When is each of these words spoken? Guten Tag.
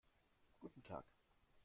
Guten 0.59 0.81
Tag. 0.81 1.05